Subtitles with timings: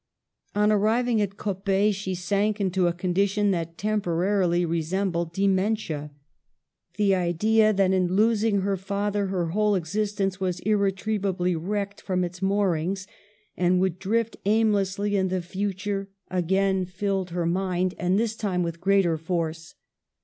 [0.55, 6.09] On arriving at Coppet, she sank into a condi tion that temporarily resembled dementia.
[6.97, 12.41] The idea that in losing her father her whole existence was irretrievably wrecked from its
[12.41, 13.05] moorings,
[13.55, 17.83] and would drift aimlessly in the future, again filled her Digitized by VjOOQIC WS/7S GERMANY.
[17.83, 19.75] 1 39 mind, and this time with greater force.